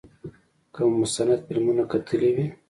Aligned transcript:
که 0.73 0.81
مو 0.87 0.95
مستند 1.01 1.39
فلمونه 1.45 1.83
کتلي 1.91 2.29
وي. 2.35 2.45